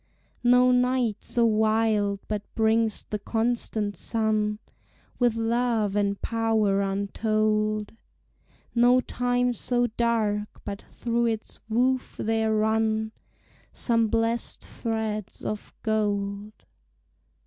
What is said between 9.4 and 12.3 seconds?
so dark but through its woof